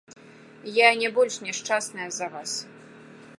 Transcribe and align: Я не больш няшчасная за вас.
Я 0.77 0.87
не 1.01 1.11
больш 1.17 1.37
няшчасная 1.49 2.09
за 2.17 2.27
вас. 2.37 2.51